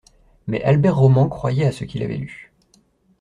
Mais 0.47 0.63
Albert 0.63 0.97
Roman 0.97 1.29
croyait 1.29 1.67
à 1.67 1.71
ce 1.71 1.85
qu’il 1.85 2.01
avait 2.01 2.17
lu 2.17 2.51